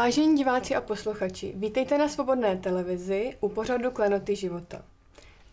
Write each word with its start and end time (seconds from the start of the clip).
Vážení 0.00 0.36
diváci 0.36 0.74
a 0.74 0.80
posluchači, 0.80 1.52
vítejte 1.56 1.98
na 1.98 2.08
Svobodné 2.08 2.56
televizi 2.56 3.36
u 3.40 3.48
pořadu 3.48 3.90
Klenoty 3.90 4.36
života. 4.36 4.82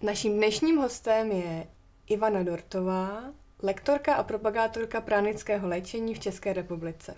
Naším 0.02 0.38
dnešním 0.38 0.78
hostem 0.78 1.32
je 1.32 1.68
Ivana 2.08 2.44
Dortová, 2.44 3.24
lektorka 3.64 4.16
a 4.16 4.24
propagátorka 4.24 5.02
pránického 5.02 5.68
léčení 5.68 6.14
v 6.14 6.20
České 6.20 6.54
republice. 6.54 7.16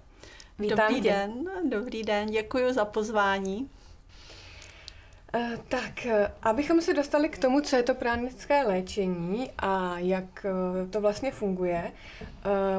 Vítám 0.59 0.77
dobrý 0.77 1.01
tě. 1.01 1.09
den, 1.09 1.49
dobrý 1.69 2.03
den, 2.03 2.29
děkuji 2.29 2.73
za 2.73 2.85
pozvání. 2.85 3.69
Uh, 5.35 5.57
tak, 5.67 6.05
eh, 6.05 6.31
abychom 6.41 6.81
se 6.81 6.93
dostali 6.93 7.29
k 7.29 7.37
tomu, 7.37 7.61
co 7.61 7.75
je 7.75 7.83
to 7.83 7.95
pránické 7.95 8.63
léčení 8.63 9.51
a 9.57 9.99
jak 9.99 10.45
uh, 10.45 10.89
to 10.89 11.01
vlastně 11.01 11.31
funguje, 11.31 11.91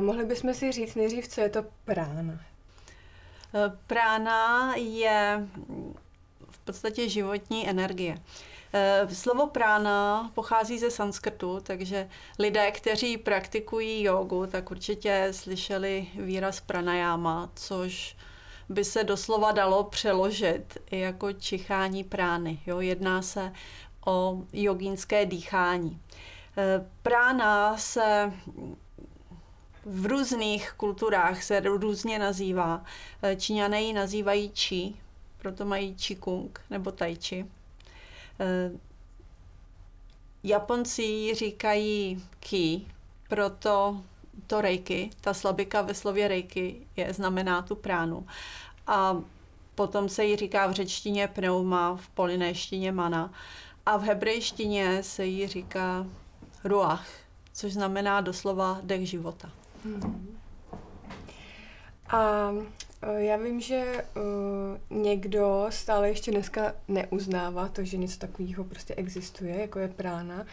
mohli 0.00 0.24
bychom 0.24 0.54
si 0.54 0.72
říct 0.72 0.94
nejdřív, 0.94 1.28
co 1.28 1.40
je 1.40 1.48
to 1.48 1.64
prána. 1.84 2.50
Prána 3.86 4.74
je 4.76 5.48
v 6.50 6.58
podstatě 6.58 7.08
životní 7.08 7.68
energie. 7.68 8.18
Slovo 9.12 9.46
prána 9.46 10.30
pochází 10.34 10.78
ze 10.78 10.90
sanskrtu, 10.90 11.60
takže 11.62 12.08
lidé, 12.38 12.70
kteří 12.70 13.16
praktikují 13.16 14.02
jogu, 14.02 14.46
tak 14.46 14.70
určitě 14.70 15.28
slyšeli 15.30 16.06
výraz 16.14 16.60
pranayama, 16.60 17.50
což 17.54 18.16
by 18.68 18.84
se 18.84 19.04
doslova 19.04 19.52
dalo 19.52 19.84
přeložit 19.84 20.78
jako 20.90 21.32
čichání 21.32 22.04
prány. 22.04 22.60
Jo? 22.66 22.80
Jedná 22.80 23.22
se 23.22 23.52
o 24.06 24.42
jogínské 24.52 25.26
dýchání. 25.26 26.00
Prána 27.02 27.76
se 27.76 28.32
v 29.92 30.06
různých 30.06 30.72
kulturách 30.76 31.42
se 31.42 31.60
různě 31.60 32.18
nazývá. 32.18 32.84
Číňané 33.36 33.82
ji 33.82 33.92
nazývají 33.92 34.50
čí, 34.50 35.00
proto 35.38 35.64
mají 35.64 35.94
čikung 35.96 36.60
nebo 36.70 36.92
tai 36.92 37.16
chi. 37.16 37.46
Japonci 40.44 41.02
ji 41.02 41.34
říkají 41.34 42.24
ki, 42.40 42.86
proto 43.28 44.02
to 44.46 44.60
rejky, 44.60 45.10
ta 45.20 45.34
slabika 45.34 45.82
ve 45.82 45.94
slově 45.94 46.28
rejky 46.28 46.86
je, 46.96 47.12
znamená 47.12 47.62
tu 47.62 47.74
pránu. 47.74 48.26
A 48.86 49.22
potom 49.74 50.08
se 50.08 50.24
jí 50.24 50.36
říká 50.36 50.66
v 50.66 50.72
řečtině 50.72 51.28
pneuma, 51.28 51.96
v 51.96 52.08
polinéštině 52.08 52.92
mana. 52.92 53.32
A 53.86 53.96
v 53.96 54.02
hebrejštině 54.02 55.02
se 55.02 55.26
jí 55.26 55.46
říká 55.46 56.06
ruach, 56.64 57.06
což 57.52 57.72
znamená 57.72 58.20
doslova 58.20 58.80
dech 58.82 59.08
života. 59.08 59.50
Hmm. 59.84 60.36
A 62.08 62.50
e, 63.02 63.24
já 63.24 63.36
vím, 63.36 63.60
že 63.60 64.04
uh, 64.16 65.02
někdo 65.02 65.66
stále 65.68 66.08
ještě 66.08 66.30
dneska 66.30 66.74
neuznává 66.88 67.68
to, 67.68 67.84
že 67.84 67.96
něco 67.96 68.18
takového 68.18 68.64
prostě 68.64 68.94
existuje, 68.94 69.60
jako 69.60 69.78
je 69.78 69.88
prána. 69.88 70.46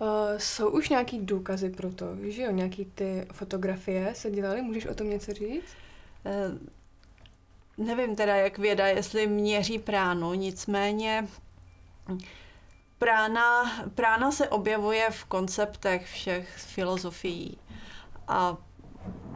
Uh, 0.00 0.08
jsou 0.38 0.70
už 0.70 0.88
nějaký 0.88 1.18
důkazy 1.18 1.70
pro 1.70 1.92
to, 1.92 2.06
že 2.28 2.42
jo, 2.42 2.50
nějaký 2.50 2.84
ty 2.84 3.26
fotografie 3.32 4.14
se 4.14 4.30
dělaly, 4.30 4.62
můžeš 4.62 4.86
o 4.86 4.94
tom 4.94 5.10
něco 5.10 5.32
říct? 5.32 5.76
Uh, 6.24 6.58
nevím 7.86 8.16
teda, 8.16 8.36
jak 8.36 8.58
věda, 8.58 8.86
jestli 8.86 9.26
měří 9.26 9.78
pránu, 9.78 10.34
nicméně 10.34 11.28
prána, 12.98 13.72
prána 13.94 14.30
se 14.30 14.48
objevuje 14.48 15.10
v 15.10 15.24
konceptech 15.24 16.06
všech 16.06 16.48
filozofií 16.56 17.58
a 18.28 18.56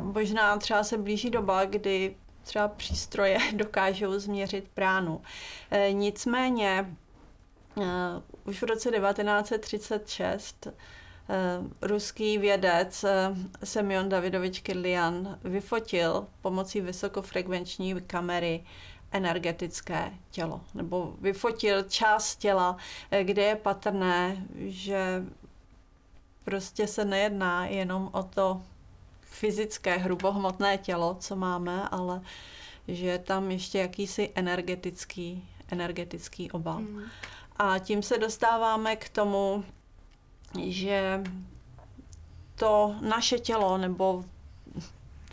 možná 0.00 0.56
třeba 0.56 0.84
se 0.84 0.98
blíží 0.98 1.30
doba, 1.30 1.64
kdy 1.64 2.16
třeba 2.42 2.68
přístroje 2.68 3.38
dokážou 3.54 4.18
změřit 4.18 4.68
pránu. 4.74 5.22
E, 5.70 5.92
nicméně 5.92 6.96
e, 7.80 7.84
už 8.44 8.62
v 8.62 8.66
roce 8.66 8.90
1936 8.90 10.66
e, 10.66 10.72
ruský 11.82 12.38
vědec 12.38 13.04
Semyon 13.64 14.08
Davidovič 14.08 14.60
Kirlian 14.60 15.38
vyfotil 15.44 16.26
pomocí 16.42 16.80
vysokofrekvenční 16.80 18.00
kamery 18.00 18.64
energetické 19.12 20.12
tělo, 20.30 20.60
nebo 20.74 21.14
vyfotil 21.20 21.82
část 21.82 22.36
těla, 22.36 22.76
kde 23.22 23.42
je 23.42 23.56
patrné, 23.56 24.46
že 24.58 25.22
prostě 26.44 26.86
se 26.86 27.04
nejedná 27.04 27.66
jenom 27.66 28.10
o 28.12 28.22
to 28.22 28.62
fyzické, 29.30 29.96
hrubohmotné 29.96 30.78
tělo, 30.78 31.16
co 31.20 31.36
máme, 31.36 31.88
ale 31.88 32.22
že 32.88 33.06
je 33.06 33.18
tam 33.18 33.50
ještě 33.50 33.78
jakýsi 33.78 34.32
energetický, 34.34 35.48
energetický 35.68 36.50
obal. 36.50 36.80
Mm. 36.80 37.02
A 37.56 37.78
tím 37.78 38.02
se 38.02 38.18
dostáváme 38.18 38.96
k 38.96 39.08
tomu, 39.08 39.64
že 40.64 41.22
to 42.54 42.94
naše 43.00 43.38
tělo 43.38 43.78
nebo 43.78 44.24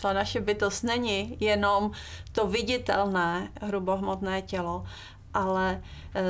ta 0.02 0.14
naše 0.14 0.42
bytost 0.42 0.84
není 0.84 1.38
jenom 1.40 1.92
to 2.32 2.48
viditelné 2.48 3.52
hrubohmotné 3.62 4.42
tělo, 4.42 4.86
ale 5.34 5.84
e, 6.16 6.22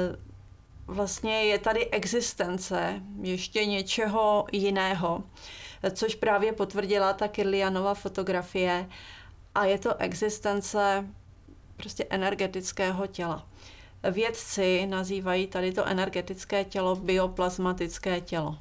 vlastně 0.88 1.44
je 1.44 1.60
tady 1.60 1.90
existence 1.90 3.02
ještě 3.22 3.66
něčeho 3.66 4.46
jiného 4.52 5.24
což 5.92 6.16
právě 6.16 6.54
potvrdila 6.54 7.14
ta 7.14 7.28
Kirlianova 7.28 7.94
fotografie 7.94 8.90
a 9.56 9.66
je 9.66 9.78
to 9.78 9.98
existence 9.98 11.06
prostě 11.78 12.06
energetického 12.10 13.08
těla. 13.08 13.48
Vědci 14.12 14.88
nazývají 14.88 15.48
tady 15.48 15.72
to 15.72 15.86
energetické 15.86 16.64
tělo 16.64 16.96
bioplazmatické 16.96 18.22
tělo. 18.22 18.58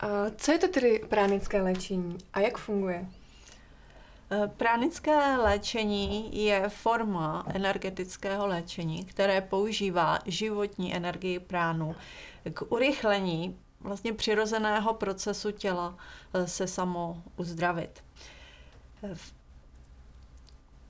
A 0.00 0.06
co 0.36 0.52
je 0.52 0.58
to 0.58 0.68
tedy 0.68 1.04
pránické 1.08 1.62
léčení 1.62 2.18
a 2.32 2.40
jak 2.40 2.58
funguje? 2.58 3.06
Pránické 4.56 5.36
léčení 5.36 6.44
je 6.44 6.68
forma 6.68 7.44
energetického 7.48 8.46
léčení, 8.46 9.04
které 9.04 9.40
používá 9.40 10.18
životní 10.26 10.94
energii 10.94 11.38
pránu 11.38 11.94
k 12.54 12.72
urychlení 12.72 13.58
vlastně 13.80 14.12
přirozeného 14.12 14.94
procesu 14.94 15.50
těla 15.50 15.96
eh, 16.34 16.46
se 16.48 16.66
samo 16.66 17.22
uzdravit. 17.36 18.04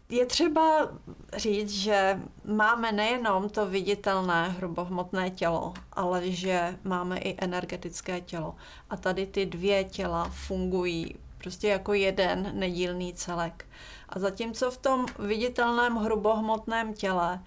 Je 0.08 0.26
třeba 0.26 0.88
říct, 1.36 1.70
že 1.70 2.20
máme 2.44 2.92
nejenom 2.92 3.48
to 3.48 3.66
viditelné 3.66 4.48
hrubohmotné 4.48 5.30
tělo, 5.30 5.74
ale 5.92 6.30
že 6.30 6.78
máme 6.84 7.18
i 7.18 7.36
energetické 7.38 8.20
tělo. 8.20 8.54
A 8.90 8.96
tady 8.96 9.26
ty 9.26 9.46
dvě 9.46 9.84
těla 9.84 10.28
fungují 10.28 11.14
prostě 11.42 11.68
jako 11.68 11.92
jeden 11.92 12.50
nedílný 12.52 13.14
celek. 13.14 13.66
A 14.08 14.18
zatímco 14.18 14.70
v 14.70 14.78
tom 14.78 15.06
viditelném 15.18 15.96
hrubohmotném 15.96 16.94
těle 16.94 17.40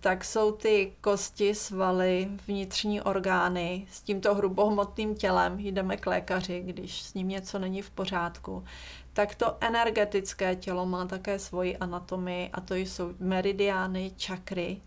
tak 0.00 0.24
jsou 0.24 0.52
ty 0.52 0.92
kosti, 1.00 1.54
svaly, 1.54 2.28
vnitřní 2.46 3.00
orgány 3.00 3.86
s 3.90 4.02
tímto 4.02 4.34
hrubohmotným 4.34 5.14
tělem, 5.14 5.60
jdeme 5.60 5.96
k 5.96 6.06
lékaři, 6.06 6.62
když 6.66 7.02
s 7.02 7.14
ním 7.14 7.28
něco 7.28 7.58
není 7.58 7.82
v 7.82 7.90
pořádku, 7.90 8.64
tak 9.12 9.34
to 9.34 9.56
energetické 9.60 10.56
tělo 10.56 10.86
má 10.86 11.06
také 11.06 11.38
svoji 11.38 11.76
anatomii 11.76 12.50
a 12.52 12.60
to 12.60 12.74
jsou 12.74 13.14
meridiány, 13.18 14.12
čakry. 14.16 14.80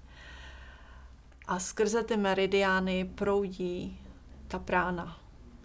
A 1.47 1.59
skrze 1.59 2.03
ty 2.03 2.17
meridiány 2.17 3.05
proudí 3.15 3.99
ta 4.47 4.59
prána. 4.59 5.20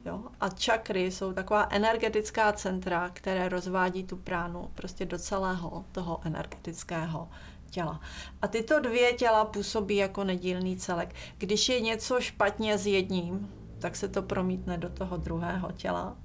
Jo? 0.06 0.20
A 0.40 0.48
čakry 0.48 1.10
jsou 1.10 1.32
taková 1.32 1.68
energetická 1.70 2.52
centra, 2.52 3.10
které 3.12 3.48
rozvádí 3.48 4.04
tu 4.04 4.16
pránu 4.16 4.70
prostě 4.74 5.06
do 5.06 5.18
celého 5.18 5.84
toho 5.92 6.20
energetického 6.24 7.28
těla. 7.70 8.00
A 8.42 8.48
tyto 8.48 8.80
dvě 8.80 9.12
těla 9.12 9.44
působí 9.44 9.96
jako 9.96 10.24
nedílný 10.24 10.76
celek. 10.76 11.14
Když 11.38 11.68
je 11.68 11.80
něco 11.80 12.20
špatně 12.20 12.78
s 12.78 12.86
jedním, 12.86 13.52
tak 13.78 13.96
se 13.96 14.08
to 14.08 14.22
promítne 14.22 14.78
do 14.78 14.88
toho 14.88 15.16
druhého 15.16 15.72
těla 15.72 16.16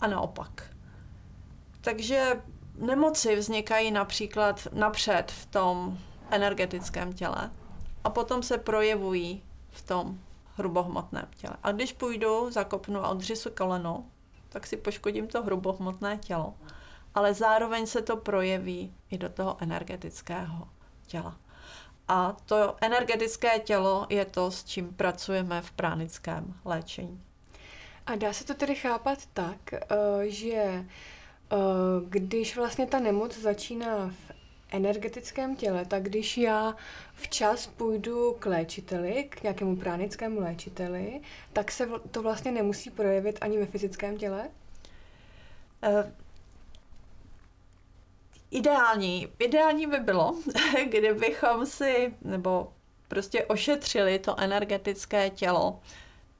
a 0.00 0.06
naopak. 0.06 0.70
Takže 1.80 2.42
nemoci 2.78 3.36
vznikají 3.36 3.90
například 3.90 4.68
napřed 4.72 5.32
v 5.32 5.46
tom 5.46 5.98
energetickém 6.30 7.12
těle 7.12 7.50
a 8.04 8.10
potom 8.10 8.42
se 8.42 8.58
projevují 8.58 9.42
v 9.70 9.82
tom 9.82 10.18
hrubohmotném 10.58 11.26
těle. 11.36 11.56
A 11.62 11.72
když 11.72 11.92
půjdu, 11.92 12.50
zakopnu 12.50 13.04
a 13.04 13.08
odřisu 13.08 13.50
koleno, 13.50 14.04
tak 14.48 14.66
si 14.66 14.76
poškodím 14.76 15.26
to 15.26 15.42
hrubohmotné 15.42 16.18
tělo 16.18 16.54
ale 17.18 17.34
zároveň 17.34 17.86
se 17.86 18.02
to 18.02 18.16
projeví 18.16 18.94
i 19.10 19.18
do 19.18 19.28
toho 19.28 19.56
energetického 19.60 20.68
těla. 21.06 21.36
A 22.08 22.36
to 22.46 22.76
energetické 22.80 23.58
tělo 23.58 24.06
je 24.08 24.24
to, 24.24 24.50
s 24.50 24.64
čím 24.64 24.94
pracujeme 24.94 25.62
v 25.62 25.72
pránickém 25.72 26.54
léčení. 26.64 27.22
A 28.06 28.16
dá 28.16 28.32
se 28.32 28.44
to 28.44 28.54
tedy 28.54 28.74
chápat 28.74 29.18
tak, 29.32 29.72
eh, 29.72 29.78
že 30.30 30.54
eh, 30.54 30.84
když 32.08 32.56
vlastně 32.56 32.86
ta 32.86 33.00
nemoc 33.00 33.38
začíná 33.38 34.08
v 34.08 34.37
energetickém 34.70 35.56
těle, 35.56 35.84
tak 35.84 36.02
když 36.02 36.38
já 36.38 36.76
včas 37.14 37.66
půjdu 37.66 38.36
k 38.38 38.46
léčiteli, 38.46 39.24
k 39.30 39.42
nějakému 39.42 39.76
pránickému 39.76 40.40
léčiteli, 40.40 41.20
tak 41.52 41.70
se 41.70 41.88
to 42.10 42.22
vlastně 42.22 42.52
nemusí 42.52 42.90
projevit 42.90 43.38
ani 43.40 43.58
ve 43.58 43.66
fyzickém 43.66 44.16
těle? 44.16 44.48
Uh, 45.88 46.10
ideální, 48.50 49.28
ideální 49.38 49.86
by 49.86 49.98
bylo, 49.98 50.34
kdybychom 50.90 51.66
si, 51.66 52.14
nebo 52.22 52.72
prostě 53.08 53.44
ošetřili 53.44 54.18
to 54.18 54.40
energetické 54.40 55.30
tělo 55.30 55.80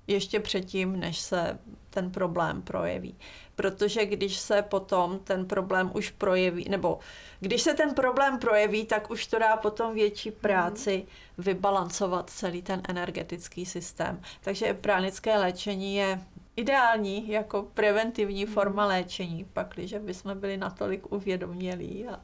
ještě 0.09 0.41
předtím, 0.41 1.01
než 1.01 1.19
se 1.19 1.59
ten 1.91 2.11
problém 2.11 2.63
projeví. 2.63 3.17
Protože 3.57 4.07
když 4.07 4.37
se 4.37 4.63
potom 4.63 5.19
ten 5.19 5.47
problém 5.47 5.91
už 5.95 6.11
projeví, 6.11 6.69
nebo 6.69 6.99
když 7.41 7.63
se 7.63 7.75
ten 7.75 7.95
problém 7.95 8.39
projeví, 8.39 8.87
tak 8.87 9.11
už 9.11 9.27
to 9.27 9.39
dá 9.39 9.57
potom 9.57 9.95
větší 9.95 10.31
mhm. 10.31 10.39
práci 10.41 11.07
vybalancovat 11.39 12.31
celý 12.31 12.63
ten 12.63 12.83
energetický 12.89 13.67
systém. 13.67 14.21
Takže 14.41 14.75
pránické 14.75 15.39
léčení 15.39 15.95
je 15.95 16.21
ideální 16.57 17.29
jako 17.29 17.63
preventivní 17.75 18.45
mhm. 18.45 18.55
forma 18.55 18.87
léčení, 18.87 19.45
pak, 19.53 19.73
když 19.75 19.95
bychom 19.95 20.41
byli 20.41 20.57
natolik 20.57 21.13
uvědomělí 21.13 22.09
a 22.09 22.21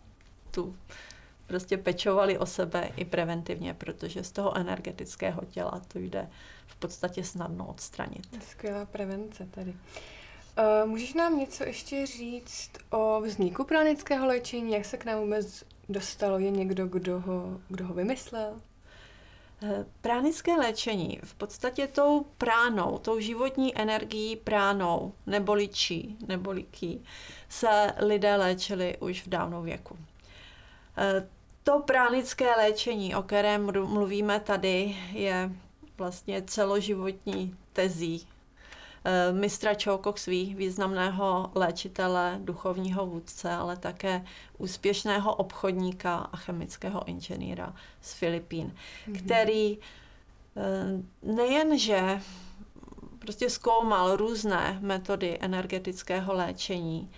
tu 0.50 0.76
prostě 1.46 1.76
pečovali 1.76 2.38
o 2.38 2.46
sebe 2.46 2.88
i 2.96 3.04
preventivně, 3.04 3.74
protože 3.74 4.24
z 4.24 4.32
toho 4.32 4.56
energetického 4.56 5.42
těla 5.50 5.82
to 5.88 5.98
jde 5.98 6.28
v 6.66 6.76
podstatě 6.76 7.24
snadno 7.24 7.66
odstranit. 7.66 8.42
Skvělá 8.50 8.84
prevence 8.84 9.48
tady. 9.50 9.70
Uh, 9.70 10.90
můžeš 10.90 11.14
nám 11.14 11.38
něco 11.38 11.64
ještě 11.64 12.06
říct 12.06 12.70
o 12.90 13.20
vzniku 13.20 13.64
pránického 13.64 14.26
léčení? 14.26 14.72
Jak 14.72 14.84
se 14.84 14.96
k 14.96 15.04
nám 15.04 15.20
vůbec 15.20 15.64
dostalo? 15.88 16.38
Je 16.38 16.50
někdo, 16.50 16.86
kdo 16.86 17.20
ho, 17.20 17.60
kdo 17.68 17.86
ho 17.86 17.94
vymyslel? 17.94 18.60
Eh, 19.62 19.84
pránické 20.00 20.56
léčení 20.56 21.20
v 21.24 21.34
podstatě 21.34 21.86
tou 21.86 22.26
pránou, 22.38 22.98
tou 22.98 23.20
životní 23.20 23.78
energií 23.78 24.36
pránou, 24.36 25.12
neboli 25.26 25.68
čí, 25.68 26.16
neboli 26.26 26.62
ký, 26.62 27.04
se 27.48 27.94
lidé 27.98 28.36
léčili 28.36 28.96
už 29.00 29.22
v 29.22 29.28
dávnou 29.28 29.62
věku. 29.62 29.98
Eh, 30.96 31.28
to 31.62 31.78
pránické 31.78 32.56
léčení, 32.56 33.14
o 33.14 33.22
kterém 33.22 33.72
mluvíme 33.86 34.40
tady, 34.40 34.96
je 35.12 35.50
vlastně 35.98 36.42
celoživotní 36.42 37.56
tezí 37.72 38.26
eh, 39.04 39.32
mistra 39.32 39.74
Čoukoksví, 39.74 40.54
významného 40.54 41.50
léčitele, 41.54 42.38
duchovního 42.42 43.06
vůdce, 43.06 43.52
ale 43.52 43.76
také 43.76 44.24
úspěšného 44.58 45.34
obchodníka 45.34 46.16
a 46.16 46.36
chemického 46.36 47.08
inženýra 47.08 47.74
z 48.00 48.12
Filipín, 48.12 48.72
mm-hmm. 49.08 49.24
který 49.24 49.78
eh, 49.78 51.02
nejenže 51.22 52.20
prostě 53.18 53.50
zkoumal 53.50 54.16
různé 54.16 54.78
metody 54.80 55.38
energetického 55.40 56.34
léčení, 56.34 57.10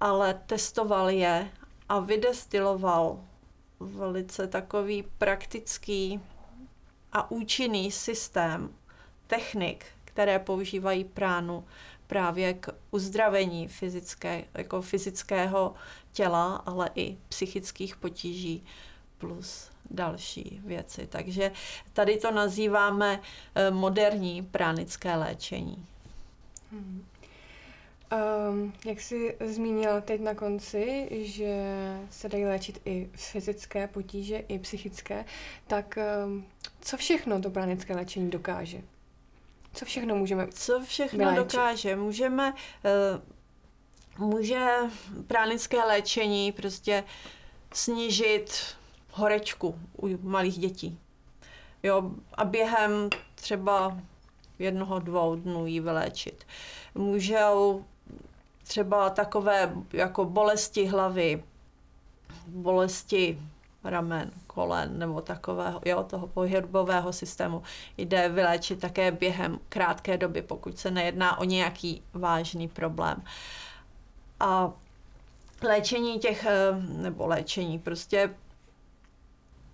ale 0.00 0.40
testoval 0.46 1.10
je 1.10 1.50
a 1.88 2.00
vydestiloval 2.00 3.20
velice 3.80 4.46
takový 4.46 5.04
praktický 5.18 6.20
a 7.12 7.30
účinný 7.30 7.90
systém 7.90 8.70
technik, 9.26 9.86
které 10.04 10.38
používají 10.38 11.04
pránu 11.04 11.64
právě 12.06 12.54
k 12.54 12.74
uzdravení 12.90 13.68
fyzické, 13.68 14.44
jako 14.54 14.82
fyzického 14.82 15.74
těla, 16.12 16.56
ale 16.56 16.90
i 16.94 17.16
psychických 17.28 17.96
potíží 17.96 18.64
plus 19.18 19.70
další 19.90 20.60
věci. 20.64 21.06
Takže 21.06 21.52
tady 21.92 22.16
to 22.16 22.30
nazýváme 22.30 23.20
eh, 23.54 23.70
moderní 23.70 24.42
pránické 24.42 25.16
léčení. 25.16 25.86
Hmm. 26.72 27.04
Um, 28.12 28.72
jak 28.86 29.00
jsi 29.00 29.36
zmínila 29.40 30.00
teď 30.00 30.20
na 30.20 30.34
konci, 30.34 31.08
že 31.10 31.54
se 32.10 32.28
dají 32.28 32.44
léčit 32.44 32.82
i 32.84 33.10
fyzické 33.14 33.86
potíže, 33.88 34.38
i 34.38 34.58
psychické, 34.58 35.24
tak 35.66 35.98
um, 36.26 36.46
co 36.80 36.96
všechno 36.96 37.40
to 37.40 37.50
pranické 37.50 37.96
léčení 37.96 38.30
dokáže? 38.30 38.80
Co 39.72 39.84
všechno 39.84 40.14
můžeme 40.14 40.48
Co 40.48 40.80
všechno 40.80 41.18
vyléčit? 41.18 41.52
dokáže? 41.52 41.96
Můžeme, 41.96 42.54
uh, 44.18 44.28
může 44.28 44.66
pránické 45.26 45.84
léčení 45.84 46.52
prostě 46.52 47.04
snížit 47.72 48.76
horečku 49.10 49.78
u 50.02 50.28
malých 50.28 50.58
dětí. 50.58 50.98
Jo, 51.82 52.10
a 52.34 52.44
během 52.44 53.08
třeba 53.34 53.98
jednoho, 54.58 54.98
dvou 54.98 55.34
dnů 55.34 55.66
ji 55.66 55.80
vyléčit. 55.80 56.46
Můžou 56.94 57.84
třeba 58.72 59.10
takové 59.10 59.72
jako 59.92 60.24
bolesti 60.24 60.86
hlavy, 60.86 61.44
bolesti 62.46 63.38
ramen, 63.84 64.30
kolen 64.46 64.98
nebo 64.98 65.20
takového, 65.20 65.80
jo, 65.84 66.02
toho 66.02 66.26
pohybového 66.26 67.12
systému 67.12 67.62
jde 67.98 68.28
vyléčit 68.28 68.80
také 68.80 69.12
během 69.12 69.58
krátké 69.68 70.16
doby, 70.18 70.42
pokud 70.42 70.78
se 70.78 70.90
nejedná 70.90 71.38
o 71.38 71.44
nějaký 71.44 72.02
vážný 72.12 72.68
problém. 72.68 73.22
A 74.40 74.72
léčení 75.62 76.18
těch, 76.18 76.46
eh, 76.46 76.72
nebo 76.86 77.26
léčení, 77.26 77.78
prostě 77.78 78.34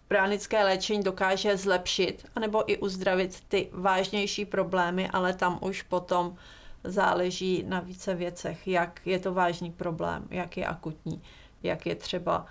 pránické 0.08 0.64
léčení 0.64 1.02
dokáže 1.02 1.56
zlepšit 1.56 2.26
anebo 2.36 2.70
i 2.70 2.78
uzdravit 2.78 3.40
ty 3.48 3.68
vážnější 3.72 4.44
problémy, 4.44 5.08
ale 5.08 5.34
tam 5.34 5.58
už 5.62 5.82
potom 5.82 6.36
záleží 6.84 7.64
na 7.68 7.80
více 7.80 8.14
věcech, 8.14 8.68
jak 8.68 9.00
je 9.06 9.18
to 9.18 9.34
vážný 9.34 9.72
problém, 9.72 10.26
jak 10.30 10.56
je 10.56 10.66
akutní, 10.66 11.22
jak 11.62 11.86
je 11.86 11.94
třeba 11.94 12.46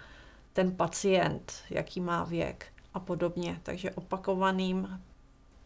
ten 0.54 0.76
pacient, 0.76 1.54
jaký 1.70 2.02
má 2.02 2.24
věk 2.24 2.66
a 2.94 3.00
podobně. 3.00 3.60
Takže 3.64 3.92
opakovaným 3.92 5.02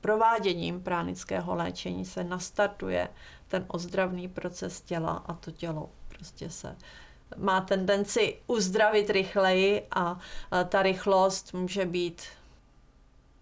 prováděním 0.02 0.82
pránického 0.82 1.56
léčení 1.56 2.06
se 2.06 2.24
nastartuje 2.24 3.10
ten 3.48 3.66
ozdravný 3.68 4.28
proces 4.28 4.82
těla 4.82 5.12
a 5.12 5.34
to 5.34 5.52
tělo 5.52 5.90
prostě 6.08 6.50
se 6.50 6.76
má 7.38 7.62
tendenci 7.62 8.38
uzdravit 8.48 9.10
rychleji 9.10 9.88
a 9.92 10.20
ta 10.70 10.82
rychlost 10.82 11.54
může 11.54 11.86
být 11.86 12.22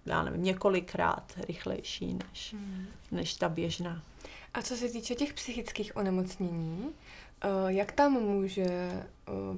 já 0.05 0.23
nevím, 0.23 0.43
několikrát 0.43 1.33
rychlejší 1.47 2.13
než, 2.13 2.53
hmm. 2.53 2.87
než 3.11 3.33
ta 3.33 3.49
běžná. 3.49 4.01
A 4.53 4.61
co 4.61 4.77
se 4.77 4.89
týče 4.89 5.15
těch 5.15 5.33
psychických 5.33 5.97
onemocnění, 5.97 6.89
eh, 7.41 7.47
jak 7.67 7.91
tam 7.91 8.13
může 8.13 8.63
eh, 8.63 9.05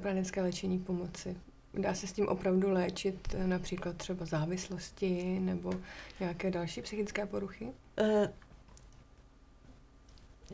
pranické 0.02 0.42
léčení 0.42 0.80
pomoci? 0.80 1.38
Dá 1.74 1.94
se 1.94 2.08
s 2.08 2.14
tím 2.14 2.28
opravdu 2.28 2.72
léčit 2.72 3.36
eh, 3.38 3.48
například 3.48 3.98
třeba 3.98 4.26
závislosti 4.26 5.40
nebo 5.40 5.74
nějaké 6.20 6.52
další 6.52 6.82
psychické 6.82 7.26
poruchy? 7.26 7.66
Uh, 7.66 8.28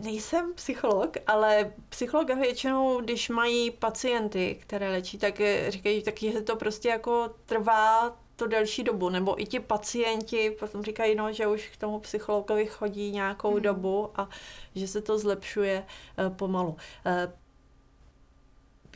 nejsem 0.04 0.54
psycholog, 0.54 1.18
ale 1.28 1.74
psycholog 1.90 2.36
většinou, 2.36 3.02
když 3.02 3.30
mají 3.30 3.72
pacienty, 3.72 4.58
které 4.62 4.90
léčí, 4.90 5.18
tak 5.18 5.42
říkají, 5.70 6.04
tak 6.04 6.20
že 6.20 6.42
to 6.42 6.56
prostě 6.56 6.90
jako 6.90 7.36
trvá 7.46 8.18
to 8.38 8.48
delší 8.48 8.84
dobu, 8.84 9.10
nebo 9.10 9.42
i 9.42 9.46
ti 9.46 9.60
pacienti 9.60 10.52
potom 10.60 10.84
říkají, 10.84 11.16
no, 11.16 11.34
že 11.34 11.48
už 11.48 11.68
k 11.68 11.78
tomu 11.78 12.00
psychologovi 12.00 12.66
chodí 12.66 13.12
nějakou 13.12 13.56
mm. 13.56 13.62
dobu 13.62 14.10
a 14.16 14.30
že 14.76 14.88
se 14.88 15.02
to 15.02 15.20
zlepšuje 15.20 15.84
uh, 16.20 16.36
pomalu. 16.36 16.70
Uh, 16.70 16.78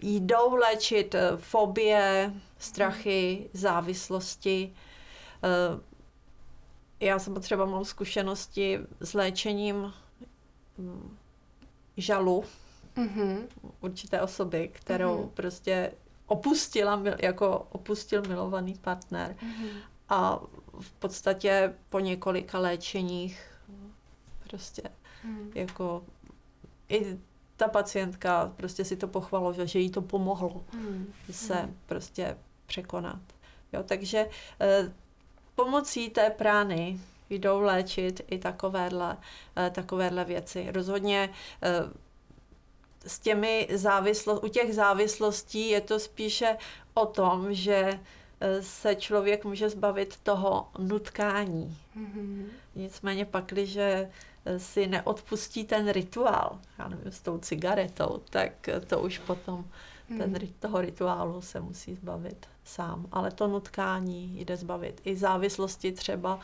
jdou 0.02 0.56
léčit 0.56 1.16
uh, 1.16 1.38
fobie, 1.38 2.34
strachy, 2.58 3.40
mm. 3.42 3.50
závislosti. 3.54 4.74
Já 7.00 7.20
jsem 7.20 7.42
třeba 7.42 7.66
mám 7.66 7.86
zkušenosti 7.86 8.80
s 9.00 9.14
léčením 9.14 9.94
um, 10.78 11.18
žalu 11.98 12.44
mm-hmm. 12.96 13.48
určité 13.82 14.22
osoby, 14.22 14.70
kterou 14.74 15.24
mm-hmm. 15.24 15.30
prostě 15.30 15.92
opustila, 16.32 17.02
jako 17.22 17.68
opustil 17.72 18.22
milovaný 18.28 18.74
partner. 18.82 19.36
Mm-hmm. 19.36 19.70
A 20.10 20.40
v 20.80 20.92
podstatě 20.92 21.74
po 21.90 22.00
několika 22.00 22.60
léčeních 22.60 23.42
prostě 24.48 24.82
mm. 25.24 25.52
jako 25.56 26.04
i 26.90 27.18
ta 27.58 27.68
pacientka 27.68 28.54
prostě 28.58 28.86
si 28.86 28.98
to 28.98 29.08
pochvalovala, 29.08 29.66
že 29.66 29.80
jí 29.80 29.90
to 29.90 30.02
pomohlo 30.02 30.64
mm. 30.74 31.14
se 31.32 31.62
mm. 31.62 31.78
prostě 31.86 32.38
překonat. 32.66 33.22
Jo, 33.74 33.84
takže 33.84 34.30
eh, 34.60 34.94
pomocí 35.56 36.10
té 36.10 36.30
prány 36.30 37.00
jdou 37.30 37.60
léčit 37.60 38.22
i 38.28 38.38
takovéhle, 38.38 39.18
eh, 39.58 39.70
takovéhle 39.70 40.26
věci. 40.26 40.68
Rozhodně 40.72 41.30
eh, 41.62 41.70
s 43.08 43.20
těmi 43.20 43.68
závislo, 43.74 44.40
u 44.40 44.48
těch 44.48 44.76
závislostí 44.76 45.70
je 45.70 45.82
to 45.82 46.00
spíše 46.00 46.58
o 46.94 47.06
tom, 47.06 47.54
že 47.54 48.00
eh, 48.40 48.62
se 48.62 48.96
člověk 48.96 49.46
může 49.46 49.70
zbavit 49.70 50.18
toho 50.24 50.68
nutkání. 50.78 51.78
Mm-hmm. 51.98 52.46
Nicméně 52.76 53.26
pak, 53.26 53.46
když 53.46 53.78
si 54.58 54.88
neodpustí 54.88 55.64
ten 55.64 55.90
rituál, 55.90 56.60
já 56.80 56.88
nevím, 56.88 57.12
s 57.12 57.20
tou 57.20 57.38
cigaretou, 57.38 58.22
tak 58.30 58.70
to 58.88 59.00
už 59.00 59.18
potom 59.18 59.66
ten, 60.18 60.38
hmm. 60.38 60.54
toho 60.60 60.82
rituálu 60.82 61.42
se 61.42 61.60
musí 61.60 61.96
zbavit 61.96 62.46
sám. 62.64 63.08
Ale 63.12 63.32
to 63.32 63.48
nutkání 63.48 64.40
jde 64.40 64.58
zbavit. 64.58 65.02
I 65.06 65.16
závislosti 65.16 65.92
třeba 65.92 66.40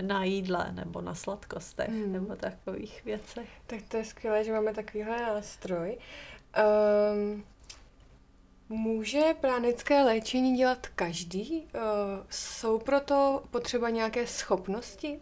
na 0.00 0.24
jídle 0.24 0.72
nebo 0.72 1.00
na 1.00 1.14
sladkostech 1.14 1.88
hmm. 1.88 2.12
nebo 2.12 2.36
takových 2.36 3.04
věcech. 3.04 3.48
Tak 3.66 3.80
to 3.88 3.96
je 3.96 4.04
skvělé, 4.04 4.44
že 4.44 4.52
máme 4.52 4.74
takovýhle 4.74 5.22
nástroj. 5.22 5.98
Um, 7.12 7.44
může 8.68 9.34
pránické 9.40 10.02
léčení 10.02 10.56
dělat 10.56 10.86
každý? 10.86 11.62
Uh, 11.62 11.80
jsou 12.30 12.78
proto 12.78 13.42
potřeba 13.50 13.90
nějaké 13.90 14.26
schopnosti? 14.26 15.20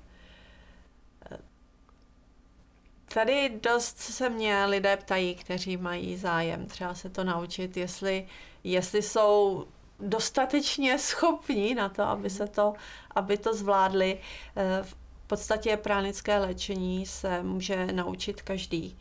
Tady 3.14 3.48
dost 3.62 3.98
se 3.98 4.30
mě 4.30 4.64
lidé 4.64 4.96
ptají, 4.96 5.34
kteří 5.34 5.76
mají 5.76 6.16
zájem 6.16 6.66
třeba 6.66 6.94
se 6.94 7.10
to 7.10 7.24
naučit, 7.24 7.76
jestli, 7.76 8.28
jestli 8.64 9.02
jsou 9.02 9.66
dostatečně 10.00 10.98
schopní 10.98 11.74
na 11.74 11.88
to, 11.88 12.02
aby 12.02 12.30
se 12.30 12.46
to, 12.46 12.74
aby 13.10 13.38
to 13.38 13.54
zvládli. 13.54 14.20
Eh, 14.56 14.82
v 14.82 14.94
podstatě 15.26 15.76
pránické 15.76 16.38
léčení 16.38 17.06
se 17.06 17.42
může 17.42 17.86
naučit 17.86 18.42
každý. 18.42 18.98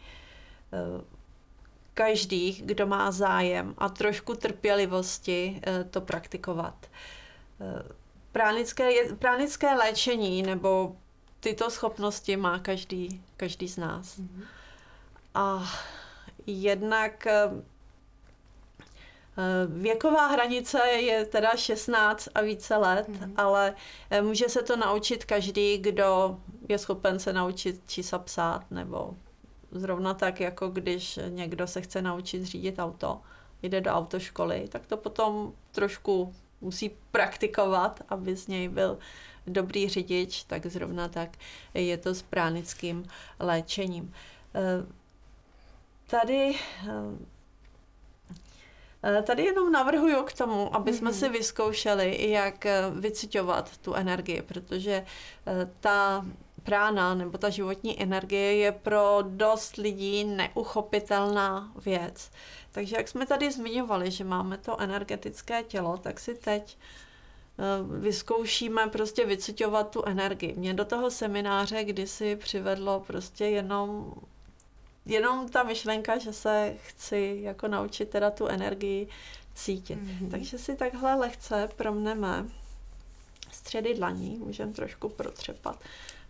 Eh, 0.74 1.04
každý, 1.94 2.62
kdo 2.66 2.88
má 2.88 3.12
zájem 3.12 3.76
a 3.78 3.90
trošku 3.90 4.34
trpělivosti 4.36 5.62
eh, 5.68 5.84
to 5.84 6.02
praktikovat. 6.02 6.76
Pránické, 8.32 9.16
pránické 9.16 9.76
léčení 9.76 10.42
nebo 10.42 10.96
tyto 11.40 11.70
schopnosti 11.70 12.38
má 12.38 12.60
každý, 12.60 13.22
každý 13.38 13.68
z 13.68 13.78
nás. 13.78 14.20
Mm-hmm. 14.20 14.44
A 15.36 15.72
jednak 16.48 17.28
Věková 19.68 20.28
hranice 20.28 20.80
je 20.88 21.26
teda 21.26 21.56
16 21.56 22.30
a 22.36 22.42
více 22.42 22.76
let, 22.76 23.10
mm-hmm. 23.10 23.32
ale 23.36 23.76
eh, 24.10 24.22
může 24.22 24.50
se 24.50 24.64
to 24.64 24.76
naučit 24.76 25.26
každý, 25.26 25.78
kdo 25.78 26.40
je 26.70 26.78
schopen 26.78 27.20
se 27.20 27.34
naučit 27.34 27.82
čísla 27.88 28.20
psát, 28.20 28.72
nebo 28.72 29.14
zrovna 29.72 30.14
tak, 30.14 30.40
jako 30.40 30.68
když 30.68 31.20
někdo 31.30 31.68
se 31.68 31.82
chce 31.82 32.02
naučit 32.02 32.44
řídit 32.44 32.80
auto, 32.80 33.22
jde 33.62 33.82
do 33.82 33.92
autoškoly, 33.92 34.68
tak 34.70 34.86
to 34.86 34.98
potom 34.98 35.54
trošku 35.72 36.34
musí 36.62 36.92
praktikovat, 37.12 38.02
aby 38.10 38.36
z 38.36 38.48
něj 38.48 38.70
byl 38.70 38.98
dobrý 39.48 39.90
řidič, 39.90 40.44
tak 40.44 40.66
zrovna 40.66 41.08
tak 41.08 41.30
je 41.74 41.98
to 41.98 42.16
s 42.16 42.22
pránickým 42.22 43.06
léčením. 43.40 44.14
Eh, 44.56 44.86
tady 46.08 46.56
eh, 46.56 47.33
Tady 49.24 49.44
jenom 49.44 49.72
navrhuju 49.72 50.24
k 50.24 50.34
tomu, 50.34 50.76
aby 50.76 50.94
jsme 50.94 51.12
mm-hmm. 51.12 51.20
si 51.20 51.30
vyzkoušeli, 51.30 52.30
jak 52.32 52.66
eh, 52.66 52.82
vycitovat 52.92 53.78
tu 53.78 53.94
energii, 53.94 54.42
protože 54.42 55.06
ta 55.80 56.26
prána 56.64 57.14
nebo 57.14 57.38
ta 57.38 57.50
životní 57.50 58.02
energie 58.02 58.56
je 58.56 58.72
pro 58.72 59.18
dost 59.22 59.76
lidí 59.76 60.24
neuchopitelná 60.24 61.72
věc. 61.86 62.32
Takže 62.72 62.96
jak 62.96 63.08
jsme 63.08 63.26
tady 63.26 63.52
zmiňovali, 63.52 64.12
že 64.12 64.24
máme 64.24 64.58
to 64.58 64.82
energetické 64.82 65.64
tělo, 65.64 65.98
tak 65.98 66.20
si 66.20 66.36
teď 66.36 66.78
Eh, 67.58 68.00
vyzkoušíme 68.00 68.88
prostě 68.88 69.26
vycitovat 69.26 69.90
tu 69.92 70.04
energii. 70.06 70.54
Mě 70.58 70.74
do 70.74 70.86
toho 70.86 71.12
semináře 71.12 71.84
kdysi 71.84 72.36
přivedlo 72.36 73.04
prostě 73.08 73.46
jenom 73.46 74.14
jenom 75.06 75.50
ta 75.50 75.64
myšlenka, 75.64 76.18
že 76.18 76.34
se 76.34 76.76
chci 76.84 77.40
jako 77.42 77.68
naučit 77.68 78.10
teda 78.10 78.32
tu 78.32 78.48
energii 78.48 79.08
cítit. 79.54 80.00
Mm-hmm. 80.00 80.32
Takže 80.32 80.58
si 80.58 80.76
takhle 80.76 81.16
lehce 81.16 81.70
promneme 81.76 82.46
středy 83.52 83.94
dlaní, 83.94 84.38
můžeme 84.38 84.74
trošku 84.74 85.10
protřepat 85.10 85.80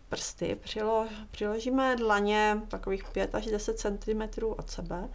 prsty, 0.10 0.58
Přilo, 0.64 1.08
přiložíme 1.32 1.96
dlaně 1.96 2.62
takových 2.68 3.04
5 3.04 3.36
až 3.36 3.46
10 3.46 3.80
cm 3.80 4.22
od 4.46 4.70
sebe, 4.70 5.10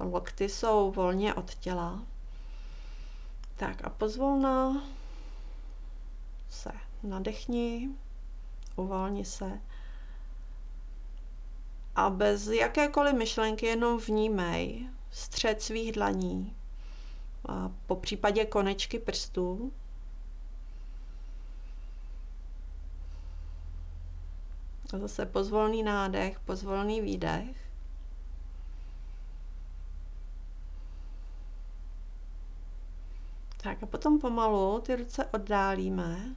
lokty 0.00 0.48
jsou 0.48 0.90
volně 0.90 1.34
od 1.34 1.54
těla. 1.54 2.02
Tak 3.56 3.84
a 3.84 3.90
pozvolna 3.90 4.84
se 6.50 6.70
nadechni, 7.02 7.90
uvolni 8.76 9.24
se 9.24 9.60
a 11.96 12.10
bez 12.10 12.46
jakékoliv 12.46 13.14
myšlenky 13.14 13.66
jenom 13.66 13.98
vnímej 13.98 14.88
střed 15.10 15.62
svých 15.62 15.92
dlaní 15.92 16.56
a 17.48 17.70
po 17.86 17.96
případě 17.96 18.44
konečky 18.44 18.98
prstů. 18.98 19.72
A 24.94 24.98
zase 24.98 25.26
pozvolný 25.26 25.82
nádech, 25.82 26.40
pozvolný 26.40 27.00
výdech. 27.00 27.56
Tak 33.56 33.82
a 33.82 33.86
potom 33.86 34.20
pomalu 34.20 34.80
ty 34.80 34.96
ruce 34.96 35.24
oddálíme 35.24 36.36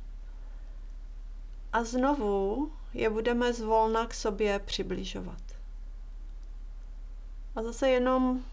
a 1.74 1.84
znovu 1.84 2.72
je 2.94 3.10
budeme 3.10 3.54
zvolna 3.54 4.08
k 4.08 4.14
sobě 4.14 4.60
přibližovat. 4.60 5.45
A 7.56 7.64
zase 7.64 7.90
jenom 7.90 8.44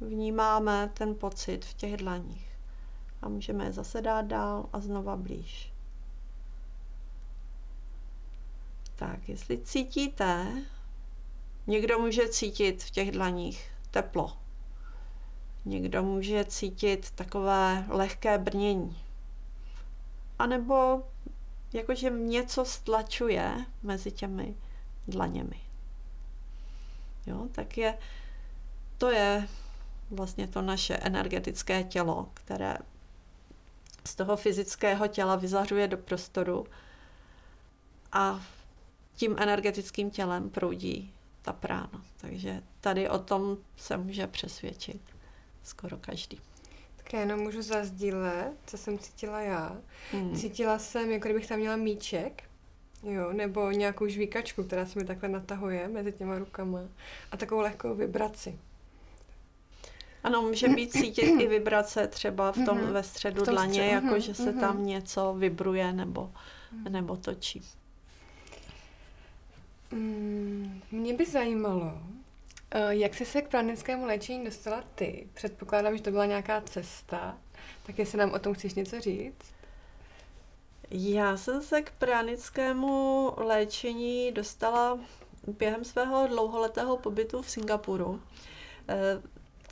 vnímáme 0.00 0.90
ten 0.94 1.14
pocit 1.14 1.64
v 1.64 1.74
těch 1.74 1.96
dlaních. 1.96 2.48
A 3.22 3.28
můžeme 3.28 3.64
je 3.64 3.72
zase 3.72 4.02
dát 4.02 4.22
dál 4.22 4.68
a 4.72 4.80
znova 4.80 5.16
blíž. 5.16 5.72
Tak, 8.96 9.28
jestli 9.28 9.58
cítíte, 9.58 10.62
někdo 11.66 11.98
může 11.98 12.28
cítit 12.28 12.82
v 12.82 12.90
těch 12.90 13.10
dlaních 13.10 13.70
teplo. 13.90 14.36
Někdo 15.64 16.02
může 16.02 16.44
cítit 16.44 17.10
takové 17.10 17.84
lehké 17.88 18.38
brnění. 18.38 18.98
A 20.38 20.46
nebo 20.46 21.02
jakože 21.72 22.10
něco 22.10 22.64
stlačuje 22.64 23.66
mezi 23.82 24.12
těmi 24.12 24.54
dlaněmi. 25.08 25.60
Jo, 27.26 27.48
tak 27.52 27.78
je, 27.78 27.98
to 29.04 29.10
je 29.10 29.48
vlastně 30.10 30.48
to 30.48 30.62
naše 30.62 30.96
energetické 30.96 31.84
tělo, 31.84 32.30
které 32.34 32.76
z 34.04 34.14
toho 34.14 34.36
fyzického 34.36 35.06
těla 35.06 35.36
vyzařuje 35.36 35.88
do 35.88 35.96
prostoru 35.96 36.66
a 38.12 38.44
tím 39.16 39.36
energetickým 39.38 40.10
tělem 40.10 40.50
proudí 40.50 41.14
ta 41.42 41.52
prána. 41.52 42.04
Takže 42.16 42.62
tady 42.80 43.08
o 43.08 43.18
tom 43.18 43.56
se 43.76 43.96
může 43.96 44.26
přesvědčit 44.26 45.00
skoro 45.62 45.96
každý. 45.96 46.40
Tak 46.96 47.12
já 47.12 47.20
jenom 47.20 47.40
můžu 47.40 47.62
zazdílet, 47.62 48.52
co 48.66 48.78
jsem 48.78 48.98
cítila 48.98 49.40
já. 49.40 49.76
Hmm. 50.12 50.36
Cítila 50.36 50.78
jsem, 50.78 51.10
jako 51.10 51.28
kdybych 51.28 51.46
tam 51.46 51.58
měla 51.58 51.76
míček, 51.76 52.42
jo, 53.02 53.32
nebo 53.32 53.70
nějakou 53.70 54.06
žvíkačku, 54.06 54.64
která 54.64 54.86
se 54.86 54.98
mi 54.98 55.04
takhle 55.04 55.28
natahuje 55.28 55.88
mezi 55.88 56.12
těma 56.12 56.38
rukama 56.38 56.80
a 57.32 57.36
takovou 57.36 57.60
lehkou 57.60 57.94
vibraci. 57.94 58.58
Ano, 60.24 60.42
může 60.42 60.68
být 60.68 60.92
cítit 60.92 61.40
i 61.40 61.46
vibrace 61.46 62.06
třeba 62.06 62.52
v 62.52 62.64
tom 62.64 62.78
mm-hmm. 62.78 62.92
ve 62.92 63.02
středu 63.02 63.42
v 63.42 63.44
tom 63.44 63.54
dlaně, 63.54 63.72
střed, 63.72 63.92
jako 63.92 64.06
mm-hmm. 64.06 64.20
že 64.20 64.34
se 64.34 64.52
tam 64.52 64.86
něco 64.86 65.34
vibruje 65.34 65.92
nebo, 65.92 66.32
nebo 66.88 67.16
točí. 67.16 67.62
Mm, 69.92 70.80
mě 70.90 71.14
by 71.14 71.26
zajímalo, 71.26 71.92
Eh, 72.76 72.94
jak 72.94 73.14
jsi 73.14 73.24
se 73.24 73.42
k 73.42 73.48
pranickému 73.48 74.06
léčení 74.06 74.44
dostala 74.44 74.84
ty? 74.94 75.28
Předpokládám, 75.34 75.96
že 75.96 76.02
to 76.02 76.10
byla 76.10 76.26
nějaká 76.26 76.60
cesta. 76.60 77.38
Tak 77.86 77.98
jestli 77.98 78.18
nám 78.18 78.32
o 78.32 78.38
tom 78.38 78.54
chceš 78.54 78.74
něco 78.74 79.00
říct? 79.00 79.54
Já 80.90 81.36
jsem 81.36 81.62
se 81.62 81.82
k 81.82 81.90
pranickému 81.90 83.32
léčení 83.36 84.32
dostala 84.32 84.98
během 85.58 85.84
svého 85.84 86.26
dlouholetého 86.26 86.96
pobytu 86.96 87.42
v 87.42 87.50
Singapuru. 87.50 88.22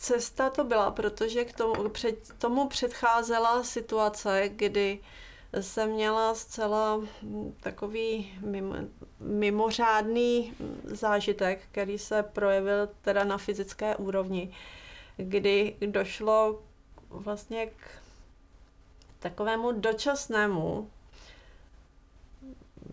Cesta 0.03 0.51
to 0.51 0.65
byla, 0.65 0.91
protože 0.91 1.45
k 1.45 1.53
tomu, 1.57 1.89
před, 1.89 2.39
tomu 2.39 2.69
předcházela 2.69 3.63
situace, 3.65 4.49
kdy 4.49 5.01
jsem 5.61 5.91
měla 5.91 6.35
zcela 6.35 7.01
takový 7.61 8.39
mimořádný 9.21 10.55
zážitek, 10.85 11.61
který 11.71 11.99
se 11.99 12.23
projevil 12.23 12.89
teda 13.03 13.25
na 13.25 13.39
fyzické 13.39 13.97
úrovni, 13.97 14.55
kdy 15.17 15.77
došlo 15.87 16.63
vlastně 17.09 17.67
k 17.67 17.91
takovému 19.19 19.73
dočasnému, 19.73 20.91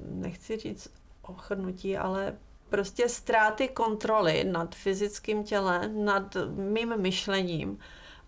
nechci 0.06 0.58
říct 0.58 0.92
ochrnutí, 1.22 1.98
ale 1.98 2.38
prostě 2.70 3.10
ztráty 3.10 3.68
kontroly 3.68 4.44
nad 4.44 4.76
fyzickým 4.76 5.44
tělem, 5.44 6.06
nad 6.06 6.38
mým 6.56 6.98
myšlením 6.98 7.80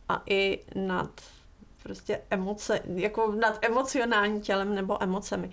a 0.09 0.23
i 0.25 0.59
nad 0.75 1.21
prostě 1.83 2.21
emoce, 2.29 2.79
jako 2.95 3.31
nad 3.31 3.65
emocionálním 3.65 4.41
tělem 4.41 4.75
nebo 4.75 5.03
emocemi. 5.03 5.51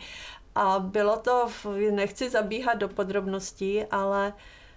A 0.54 0.78
bylo 0.78 1.16
to, 1.16 1.48
nechci 1.90 2.30
zabíhat 2.30 2.74
do 2.74 2.88
podrobností, 2.88 3.84
ale 3.84 4.32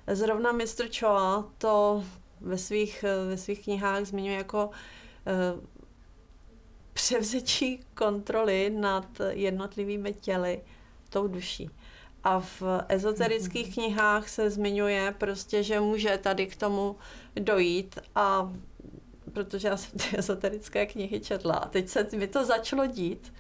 zrovna 0.08 0.52
Mr. 0.52 1.00
Choa 1.00 1.46
to 1.58 2.04
ve 2.42 2.58
svých, 2.58 3.06
ve 3.30 3.38
svých 3.38 3.64
knihách 3.64 4.06
zmiňuje 4.06 4.38
jako 4.38 4.66
uh, 4.66 5.64
převzetí 6.94 7.80
kontroly 7.94 8.70
nad 8.70 9.08
jednotlivými 9.30 10.14
těly 10.14 10.62
tou 11.10 11.28
duší. 11.28 11.70
A 12.24 12.40
v 12.40 12.64
ezoterických 12.90 13.68
mm-hmm. 13.68 13.74
knihách 13.74 14.30
se 14.30 14.50
zmiňuje 14.50 15.16
prostě, 15.18 15.64
že 15.64 15.80
může 15.80 16.18
tady 16.18 16.48
k 16.48 16.56
tomu 16.56 16.96
dojít 17.36 18.00
a 18.16 18.54
protože 19.34 19.68
já 19.68 19.78
jsem 19.78 20.00
ty 20.00 20.18
ezoterické 20.18 20.86
knihy 20.86 21.20
četla 21.20 21.54
a 21.54 21.68
teď 21.68 21.90
se 21.90 22.08
mi 22.18 22.28
to 22.28 22.46
začalo 22.46 22.86
dít, 22.86 23.34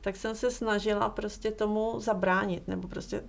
tak 0.00 0.16
jsem 0.16 0.36
se 0.36 0.50
snažila 0.50 1.08
prostě 1.08 1.50
tomu 1.50 2.00
zabránit, 2.00 2.68
nebo 2.68 2.88
prostě 2.88 3.22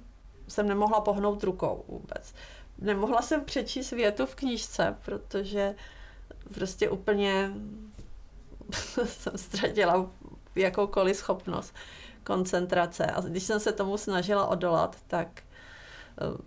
jsem 0.47 0.67
nemohla 0.67 1.01
pohnout 1.01 1.43
rukou 1.43 1.85
vůbec. 1.87 2.33
Nemohla 2.77 3.21
jsem 3.21 3.45
přečíst 3.45 3.91
větu 3.91 4.25
v 4.25 4.35
knížce, 4.35 4.97
protože 5.05 5.75
prostě 6.53 6.89
úplně 6.89 7.51
jsem 9.05 9.37
ztratila 9.37 10.11
jakoukoliv 10.55 11.17
schopnost 11.17 11.73
koncentrace. 12.25 13.05
A 13.05 13.21
když 13.21 13.43
jsem 13.43 13.59
se 13.59 13.71
tomu 13.71 13.97
snažila 13.97 14.47
odolat, 14.47 14.97
tak 15.07 15.27
eh, 15.41 16.37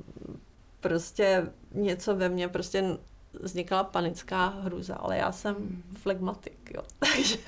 prostě 0.80 1.52
něco 1.72 2.16
ve 2.16 2.28
mně 2.28 2.48
prostě 2.48 2.98
vznikla 3.40 3.84
panická 3.84 4.46
hruza, 4.46 4.94
ale 4.94 5.16
já 5.16 5.32
jsem 5.32 5.54
hmm. 5.54 5.96
flegmatik, 6.02 6.70
jo. 6.74 6.82
Takže 6.98 7.38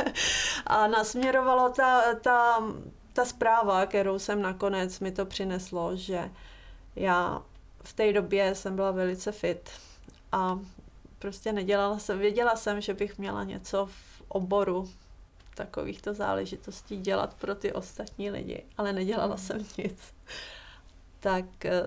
a 0.67 0.87
nasměrovalo 0.87 1.69
ta, 1.69 2.15
ta, 2.15 2.63
ta 3.13 3.25
zpráva, 3.25 3.87
kterou 3.87 4.19
jsem 4.19 4.43
nakonec 4.43 5.01
mi 5.01 5.13
to 5.13 5.27
přineslo, 5.27 5.97
že 5.97 6.31
já 6.97 7.43
v 7.83 7.93
té 7.93 8.13
době 8.13 8.55
jsem 8.55 8.77
byla 8.77 8.91
velice 8.91 9.33
fit 9.33 9.71
a 10.33 10.59
prostě 11.19 11.53
nedělala 11.53 11.99
jsem, 11.99 12.19
věděla 12.19 12.57
jsem, 12.57 12.81
že 12.81 12.95
bych 12.95 13.19
měla 13.19 13.45
něco 13.45 13.87
v 13.87 14.23
oboru 14.29 14.89
takovýchto 15.55 16.15
záležitostí 16.15 16.97
dělat 16.97 17.35
pro 17.35 17.55
ty 17.55 17.73
ostatní 17.73 18.31
lidi, 18.31 18.65
ale 18.79 18.93
nedělala 18.93 19.35
hmm. 19.35 19.39
jsem 19.39 19.67
nic. 19.79 20.15
Tak 21.21 21.65
eh, 21.65 21.83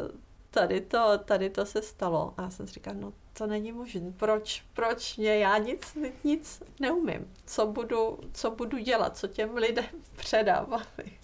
tady 0.49 0.81
to, 0.81 1.17
tady 1.25 1.49
to 1.49 1.65
se 1.65 1.81
stalo 1.81 2.33
a 2.37 2.41
já 2.41 2.49
jsem 2.49 2.67
si 2.67 2.73
říkala, 2.73 2.97
no 2.99 3.13
to 3.33 3.47
není 3.47 3.71
možné. 3.71 4.11
Proč, 4.17 4.63
proč 4.73 5.17
mě, 5.17 5.37
já 5.37 5.57
nic, 5.57 5.97
nic 6.23 6.63
neumím. 6.79 7.33
Co 7.45 7.67
budu, 7.67 8.19
co 8.33 8.51
budu 8.51 8.77
dělat, 8.77 9.17
co 9.17 9.27
těm 9.27 9.55
lidem 9.55 9.85
předám, 10.15 10.73
abych, 10.73 11.19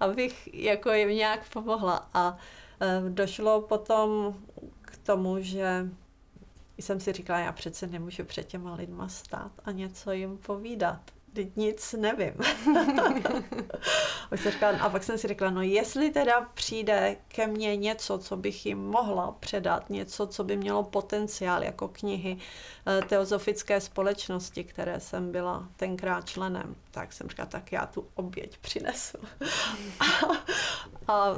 abych 0.00 0.54
jako 0.54 0.92
jim 0.92 1.08
nějak 1.08 1.48
pomohla. 1.48 2.10
A 2.14 2.36
e, 2.80 3.10
došlo 3.10 3.60
potom 3.60 4.36
k 4.82 4.96
tomu, 4.96 5.40
že 5.40 5.86
jsem 6.78 7.00
si 7.00 7.12
říkala, 7.12 7.38
já 7.38 7.52
přece 7.52 7.86
nemůžu 7.86 8.24
před 8.24 8.44
těma 8.44 8.74
lidma 8.74 9.08
stát 9.08 9.52
a 9.64 9.70
něco 9.70 10.12
jim 10.12 10.38
povídat 10.38 11.00
teď 11.32 11.56
nic 11.56 11.92
nevím. 11.92 12.34
a 14.80 14.90
pak 14.90 15.04
jsem 15.04 15.18
si 15.18 15.28
řekla, 15.28 15.50
no 15.50 15.62
jestli 15.62 16.10
teda 16.10 16.40
přijde 16.54 17.16
ke 17.28 17.46
mně 17.46 17.76
něco, 17.76 18.18
co 18.18 18.36
bych 18.36 18.66
jim 18.66 18.78
mohla 18.78 19.36
předat, 19.40 19.90
něco, 19.90 20.26
co 20.26 20.44
by 20.44 20.56
mělo 20.56 20.82
potenciál 20.82 21.62
jako 21.62 21.88
knihy 21.88 22.38
eh, 22.86 23.00
teozofické 23.08 23.80
společnosti, 23.80 24.64
které 24.64 25.00
jsem 25.00 25.32
byla 25.32 25.68
tenkrát 25.76 26.28
členem, 26.28 26.76
tak 26.90 27.12
jsem 27.12 27.28
říkala, 27.28 27.46
tak 27.46 27.72
já 27.72 27.86
tu 27.86 28.08
oběť 28.14 28.58
přinesu. 28.58 29.18
a, 30.00 30.04
a 31.12 31.34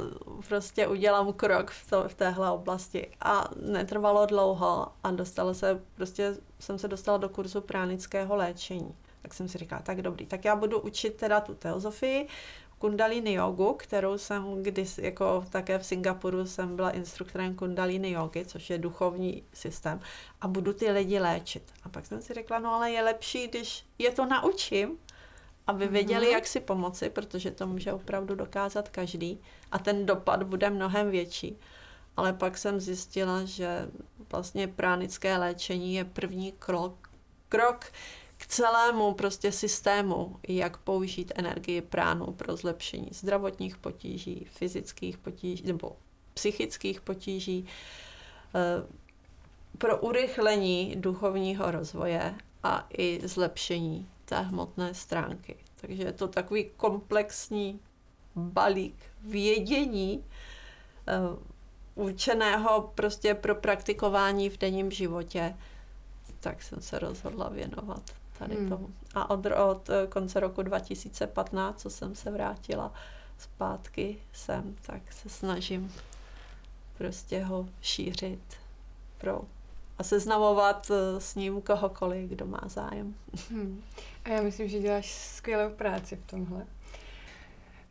prostě 0.47 0.87
udělám 0.87 1.33
krok 1.33 1.71
v, 1.71 1.89
to, 1.89 2.09
v 2.09 2.15
téhle 2.15 2.51
oblasti. 2.51 3.11
A 3.21 3.49
netrvalo 3.61 4.25
dlouho 4.25 4.87
a 5.03 5.11
dostala 5.11 5.53
se, 5.53 5.81
prostě 5.95 6.35
jsem 6.59 6.79
se 6.79 6.87
dostala 6.87 7.17
do 7.17 7.29
kurzu 7.29 7.61
pránického 7.61 8.35
léčení. 8.35 8.95
Tak 9.25 9.33
jsem 9.33 9.47
si 9.47 9.57
říkala, 9.57 9.81
tak 9.81 10.01
dobrý, 10.01 10.25
tak 10.25 10.45
já 10.45 10.55
budu 10.55 10.79
učit 10.79 11.15
teda 11.15 11.41
tu 11.41 11.55
teozofii, 11.55 12.27
kundalini 12.79 13.33
jogu, 13.33 13.73
kterou 13.73 14.17
jsem 14.17 14.63
když 14.63 14.97
jako 14.97 15.45
také 15.49 15.79
v 15.79 15.85
Singapuru 15.85 16.45
jsem 16.45 16.75
byla 16.75 16.91
instruktorem 16.91 17.55
kundalini 17.55 18.11
jogy, 18.11 18.45
což 18.45 18.69
je 18.69 18.77
duchovní 18.77 19.43
systém 19.53 19.99
a 20.41 20.47
budu 20.47 20.73
ty 20.73 20.91
lidi 20.91 21.19
léčit. 21.19 21.63
A 21.83 21.89
pak 21.89 22.05
jsem 22.05 22.21
si 22.21 22.33
řekla, 22.33 22.59
no 22.59 22.73
ale 22.73 22.91
je 22.91 23.03
lepší, 23.03 23.47
když 23.47 23.85
je 23.99 24.11
to 24.11 24.25
naučím, 24.25 24.97
aby 25.67 25.87
věděli, 25.87 26.27
mm-hmm. 26.27 26.33
jak 26.33 26.47
si 26.47 26.59
pomoci, 26.59 27.09
protože 27.09 27.51
to 27.51 27.67
může 27.67 27.93
opravdu 27.93 28.35
dokázat 28.35 28.89
každý 28.89 29.41
a 29.71 29.79
ten 29.79 30.05
dopad 30.05 30.43
bude 30.43 30.69
mnohem 30.69 31.11
větší. 31.11 31.57
Ale 32.17 32.33
pak 32.33 32.57
jsem 32.57 32.79
zjistila, 32.79 33.45
že 33.45 33.89
vlastně 34.31 34.67
pránické 34.67 35.37
léčení 35.37 35.95
je 35.95 36.05
první 36.05 36.51
krok, 36.51 37.09
krok 37.49 37.85
k 38.37 38.47
celému 38.47 39.13
prostě 39.13 39.51
systému, 39.51 40.39
jak 40.47 40.77
použít 40.77 41.31
energii 41.35 41.81
pránu 41.81 42.25
pro 42.25 42.55
zlepšení 42.55 43.09
zdravotních 43.11 43.77
potíží, 43.77 44.47
fyzických 44.49 45.17
potíží 45.17 45.63
nebo 45.63 45.95
psychických 46.33 47.01
potíží, 47.01 47.65
eh, 48.55 49.05
pro 49.77 49.97
urychlení 49.97 50.95
duchovního 50.95 51.71
rozvoje 51.71 52.35
a 52.63 52.87
i 52.97 53.19
zlepšení 53.23 54.09
té 54.25 54.39
hmotné 54.39 54.93
stránky. 54.93 55.55
Takže 55.75 56.03
je 56.03 56.13
to 56.13 56.27
takový 56.27 56.71
komplexní 56.77 57.79
balík 58.35 58.95
vědění 59.21 60.17
uh, 60.17 62.05
určeného 62.05 62.91
prostě 62.95 63.33
pro 63.33 63.55
praktikování 63.55 64.49
v 64.49 64.57
denním 64.57 64.91
životě, 64.91 65.55
tak 66.39 66.63
jsem 66.63 66.81
se 66.81 66.99
rozhodla 66.99 67.49
věnovat 67.49 68.01
tady 68.39 68.55
hmm. 68.55 68.69
tomu. 68.69 68.89
A 69.13 69.29
od, 69.29 69.45
od 69.45 69.89
eh, 69.89 70.07
konce 70.07 70.39
roku 70.39 70.61
2015, 70.61 71.81
co 71.81 71.89
jsem 71.89 72.15
se 72.15 72.31
vrátila 72.31 72.93
zpátky 73.37 74.17
sem, 74.33 74.75
tak 74.81 75.13
se 75.13 75.29
snažím 75.29 75.93
prostě 76.97 77.43
ho 77.43 77.69
šířit 77.81 78.41
pro 79.17 79.41
a 79.97 80.03
seznamovat 80.03 80.91
eh, 80.91 81.21
s 81.21 81.35
ním 81.35 81.61
kohokoliv, 81.61 82.29
kdo 82.29 82.45
má 82.45 82.61
zájem. 82.65 83.15
Hmm. 83.49 83.83
A 84.25 84.29
já 84.29 84.41
myslím, 84.41 84.69
že 84.69 84.79
děláš 84.79 85.13
skvělou 85.13 85.69
práci 85.69 86.15
v 86.15 86.27
tomhle. 86.27 86.65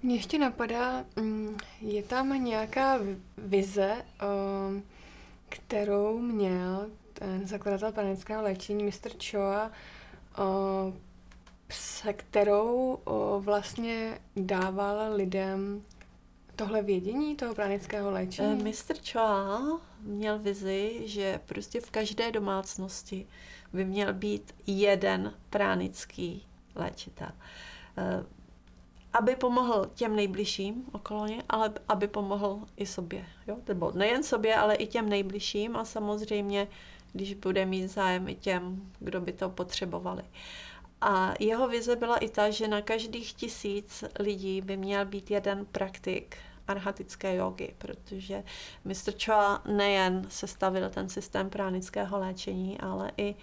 Mně 0.02 0.14
ještě 0.14 0.38
napadá, 0.38 1.04
mm, 1.16 1.56
je 1.80 2.02
tam 2.02 2.44
nějaká 2.44 2.98
vize, 3.38 4.04
ehm, 4.20 4.82
kterou 5.48 6.18
měl 6.18 6.86
ten 7.12 7.46
zakladatel 7.46 7.92
panického 7.92 8.42
léčení, 8.42 8.84
Mr. 8.84 9.10
Choa, 9.30 9.70
se 11.70 12.12
kterou 12.12 12.98
vlastně 13.40 14.18
dával 14.36 15.14
lidem 15.14 15.82
tohle 16.56 16.82
vědění 16.82 17.36
toho 17.36 17.54
pranického 17.54 18.10
léčení? 18.10 18.60
Eh, 18.60 18.64
Mr. 18.64 19.12
Choa 19.12 19.80
měl 20.00 20.38
vizi, 20.38 21.02
že 21.04 21.40
prostě 21.46 21.80
v 21.80 21.90
každé 21.90 22.32
domácnosti 22.32 23.26
by 23.72 23.84
měl 23.84 24.12
být 24.14 24.54
jeden 24.66 25.34
pránický 25.50 26.46
léčitel. 26.74 27.28
Eh, 27.96 28.24
aby 29.12 29.36
pomohl 29.36 29.90
těm 29.94 30.16
nejbližším 30.16 30.84
okolo 30.92 31.26
ně, 31.26 31.42
ale 31.48 31.72
aby 31.88 32.08
pomohl 32.08 32.60
i 32.76 32.86
sobě. 32.86 33.26
Jo? 33.46 33.56
Nebo 33.68 33.92
nejen 33.94 34.22
sobě, 34.22 34.56
ale 34.56 34.74
i 34.74 34.86
těm 34.86 35.08
nejbližším 35.08 35.76
a 35.76 35.84
samozřejmě 35.84 36.68
když 37.14 37.34
bude 37.34 37.66
mít 37.66 37.88
zájem 37.88 38.28
i 38.28 38.34
těm, 38.34 38.92
kdo 38.98 39.20
by 39.20 39.32
to 39.32 39.48
potřebovali. 39.48 40.22
A 41.00 41.34
jeho 41.40 41.68
vize 41.68 41.96
byla 41.96 42.16
i 42.16 42.28
ta, 42.28 42.50
že 42.50 42.68
na 42.68 42.82
každých 42.82 43.32
tisíc 43.32 44.04
lidí 44.20 44.60
by 44.60 44.76
měl 44.76 45.06
být 45.06 45.30
jeden 45.30 45.66
praktik 45.66 46.36
arhatické 46.68 47.34
jogy, 47.34 47.74
protože 47.78 48.44
Mr. 48.84 49.12
Choa 49.24 49.62
nejen 49.66 50.26
sestavil 50.28 50.90
ten 50.90 51.08
systém 51.08 51.50
pránického 51.50 52.18
léčení, 52.18 52.80
ale 52.80 53.12
i, 53.16 53.34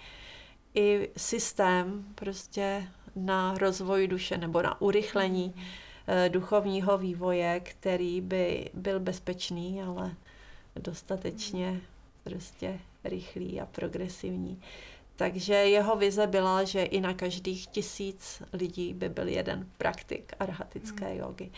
i 0.75 1.10
systém 1.17 2.05
prostě 2.15 2.88
na 3.15 3.57
rozvoj 3.57 4.07
duše 4.07 4.38
nebo 4.38 4.62
na 4.62 4.81
urychlení 4.81 5.55
eh, 6.07 6.29
duchovního 6.29 6.97
vývoje, 6.97 7.60
který 7.60 8.21
by 8.21 8.69
byl 8.73 8.99
bezpečný, 8.99 9.81
ale 9.84 10.15
dostatečně 10.75 11.81
prostě 12.23 12.79
rychlý 13.03 13.62
a 13.62 13.65
progresivní. 13.65 14.62
Takže 15.15 15.53
jeho 15.53 15.95
vize 15.95 16.27
byla, 16.27 16.63
že 16.63 16.84
i 16.84 17.01
na 17.01 17.13
každých 17.13 17.67
tisíc 17.67 18.41
lidí 18.53 18.93
by 18.93 19.10
byl 19.10 19.27
jeden 19.27 19.67
praktik 19.77 20.34
arhatické 20.39 21.05
hmm. 21.05 21.17
jogy. 21.17 21.51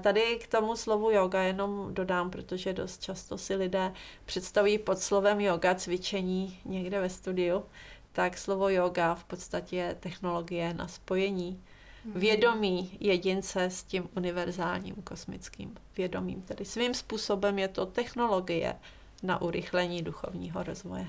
Tady 0.00 0.38
k 0.42 0.46
tomu 0.46 0.76
slovu 0.76 1.10
yoga 1.10 1.42
jenom 1.42 1.94
dodám, 1.94 2.30
protože 2.30 2.72
dost 2.72 3.02
často 3.02 3.38
si 3.38 3.54
lidé 3.54 3.92
představují 4.24 4.78
pod 4.78 4.98
slovem 4.98 5.40
yoga 5.40 5.74
cvičení 5.74 6.60
někde 6.64 7.00
ve 7.00 7.10
studiu, 7.10 7.64
tak 8.12 8.38
slovo 8.38 8.68
yoga 8.68 9.14
v 9.14 9.24
podstatě 9.24 9.76
je 9.76 9.96
technologie 10.00 10.74
na 10.74 10.88
spojení 10.88 11.62
hmm. 12.04 12.14
vědomí 12.14 12.96
jedince 13.00 13.64
s 13.64 13.82
tím 13.82 14.08
univerzálním 14.16 14.94
kosmickým 14.94 15.76
vědomím. 15.96 16.42
Tedy 16.42 16.64
svým 16.64 16.94
způsobem 16.94 17.58
je 17.58 17.68
to 17.68 17.86
technologie 17.86 18.76
na 19.22 19.42
urychlení 19.42 20.02
duchovního 20.02 20.62
rozvoje. 20.62 21.06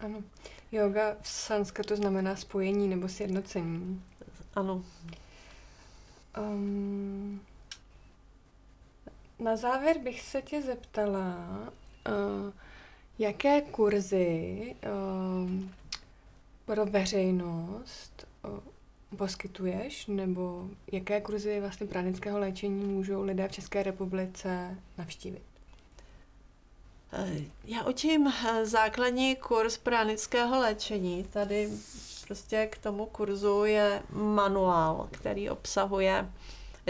Ano. 0.00 0.22
Yoga 0.72 1.16
v 1.20 1.28
sanskrtu 1.28 1.96
znamená 1.96 2.36
spojení 2.36 2.88
nebo 2.88 3.08
sjednocení. 3.08 4.02
Ano. 4.54 4.84
Um, 6.38 7.40
na 9.38 9.56
závěr 9.56 9.98
bych 9.98 10.20
se 10.20 10.42
tě 10.42 10.62
zeptala, 10.62 11.36
uh, 12.08 12.52
jaké 13.18 13.60
kurzy 13.60 14.74
uh, 14.84 15.50
pro 16.66 16.86
veřejnost 16.86 18.26
uh, 18.44 18.58
poskytuješ, 19.16 20.06
nebo 20.06 20.68
jaké 20.92 21.20
kurzy 21.20 21.60
vlastně 21.60 21.86
pranického 21.86 22.38
léčení 22.38 22.84
můžou 22.84 23.22
lidé 23.22 23.48
v 23.48 23.52
České 23.52 23.82
republice 23.82 24.78
navštívit? 24.98 25.51
Já 27.64 27.86
učím 27.86 28.26
eh, 28.26 28.66
základní 28.66 29.36
kurz 29.36 29.78
pranického 29.78 30.60
léčení. 30.60 31.24
Tady 31.24 31.68
prostě 32.26 32.66
k 32.66 32.78
tomu 32.78 33.06
kurzu 33.06 33.64
je 33.64 34.02
manuál, 34.12 35.08
který 35.10 35.50
obsahuje 35.50 36.30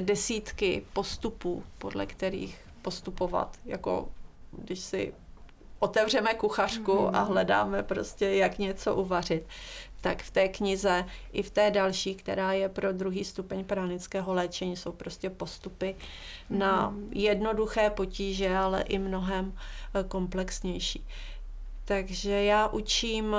desítky 0.00 0.86
postupů, 0.92 1.64
podle 1.78 2.06
kterých 2.06 2.58
postupovat, 2.82 3.56
jako 3.64 4.08
když 4.52 4.80
si 4.80 5.14
otevřeme 5.82 6.34
kuchařku 6.34 6.92
mm-hmm. 6.92 7.16
a 7.16 7.22
hledáme 7.22 7.82
prostě, 7.82 8.26
jak 8.26 8.58
něco 8.58 8.94
uvařit 8.94 9.46
tak 10.02 10.22
v 10.22 10.30
té 10.30 10.48
knize 10.48 11.04
i 11.32 11.42
v 11.42 11.50
té 11.50 11.70
další, 11.70 12.14
která 12.14 12.52
je 12.52 12.68
pro 12.68 12.92
druhý 12.92 13.24
stupeň 13.24 13.64
pranického 13.64 14.34
léčení, 14.34 14.76
jsou 14.76 14.92
prostě 14.92 15.30
postupy 15.30 15.94
mm. 16.50 16.58
na 16.58 16.90
mhm. 16.90 17.08
jednoduché 17.12 17.90
potíže, 17.90 18.56
ale 18.56 18.82
i 18.82 18.98
mnohem 18.98 19.54
eh, 19.94 20.04
komplexnější. 20.08 21.06
Takže 21.84 22.44
já 22.44 22.68
učím 22.68 23.36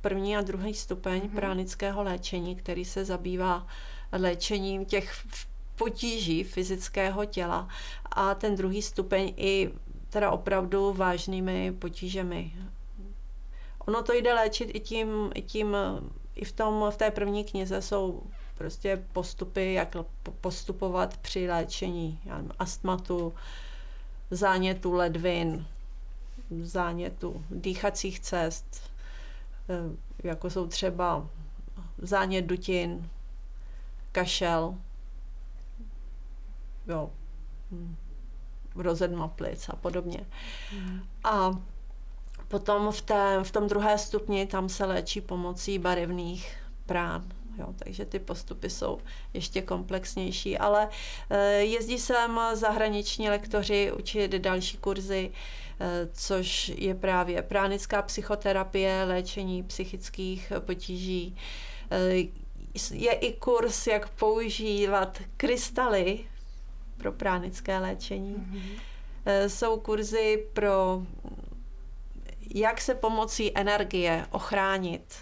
první 0.00 0.36
a 0.36 0.40
druhý 0.40 0.74
stupeň 0.74 1.22
mm. 1.22 1.30
pranického 1.30 2.02
léčení, 2.02 2.56
který 2.56 2.84
se 2.84 3.04
zabývá 3.04 3.66
léčením 4.12 4.84
těch 4.84 5.12
potíží 5.76 6.44
fyzického 6.44 7.24
těla 7.24 7.68
a 8.04 8.34
ten 8.34 8.56
druhý 8.56 8.82
stupeň 8.82 9.34
i 9.36 9.70
teda 10.12 10.30
opravdu 10.30 10.92
vážnými 10.92 11.72
potížemi. 11.72 12.52
Ono 13.78 14.02
to 14.02 14.12
jde 14.12 14.34
léčit 14.34 14.70
i 14.74 14.80
tím, 14.80 15.30
i 15.34 15.42
tím, 15.42 15.76
i 16.34 16.44
v, 16.44 16.52
tom, 16.52 16.90
v 16.90 16.96
té 16.96 17.10
první 17.10 17.44
knize 17.44 17.82
jsou 17.82 18.22
prostě 18.54 19.04
postupy, 19.12 19.72
jak 19.72 19.96
postupovat 20.40 21.16
při 21.16 21.48
léčení 21.48 22.20
nevím, 22.24 22.50
astmatu, 22.58 23.34
zánětu 24.30 24.92
ledvin, 24.92 25.66
zánětu 26.62 27.44
dýchacích 27.50 28.20
cest, 28.20 28.90
eh, 29.68 30.28
jako 30.28 30.50
jsou 30.50 30.66
třeba 30.66 31.28
zánět 31.98 32.44
dutin, 32.44 33.10
kašel, 34.12 34.74
jo, 36.86 37.10
hm, 37.70 37.96
rozedma 38.74 39.28
plic 39.28 39.68
a 39.68 39.76
podobně. 39.76 40.26
Mm. 40.72 41.00
A 41.24 41.58
Potom 42.52 42.92
v, 42.92 43.00
té, 43.02 43.38
v 43.42 43.50
tom 43.50 43.68
druhé 43.68 43.98
stupni 43.98 44.46
tam 44.46 44.68
se 44.68 44.84
léčí 44.84 45.20
pomocí 45.20 45.78
barevných 45.78 46.56
prán. 46.86 47.24
Jo, 47.58 47.66
takže 47.76 48.04
ty 48.04 48.18
postupy 48.18 48.70
jsou 48.70 48.98
ještě 49.34 49.62
komplexnější, 49.62 50.58
ale 50.58 50.88
e, 51.30 51.52
jezdí 51.52 51.98
sem 51.98 52.40
zahraniční 52.52 53.28
lektoři 53.28 53.92
učit 53.92 54.32
další 54.32 54.76
kurzy, 54.76 55.30
e, 55.80 56.08
což 56.12 56.72
je 56.76 56.94
právě 56.94 57.42
pránická 57.42 58.02
psychoterapie, 58.02 59.04
léčení 59.04 59.62
psychických 59.62 60.52
potíží. 60.58 61.36
E, 61.90 62.14
je 62.90 63.12
i 63.12 63.32
kurz, 63.32 63.86
jak 63.86 64.08
používat 64.08 65.18
krystaly 65.36 66.24
pro 67.02 67.12
pránické 67.12 67.78
léčení. 67.78 68.34
Mm-hmm. 68.34 69.46
Jsou 69.46 69.80
kurzy 69.80 70.46
pro 70.52 71.02
jak 72.54 72.80
se 72.80 72.94
pomocí 72.94 73.58
energie 73.58 74.26
ochránit 74.30 75.14